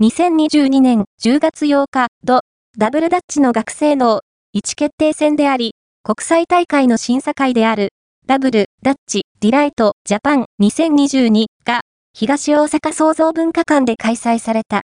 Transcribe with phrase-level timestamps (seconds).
[0.00, 2.42] 2022年10月8日、ド、
[2.78, 5.72] ダブルダッチの学生 No.1決定戦であり、
[6.04, 7.88] 国際大会の審査会である、
[8.24, 11.80] ダブル、ダッチ、ディライト、ジャパン2022が、
[12.16, 14.76] 東大阪創造文化館で開催された。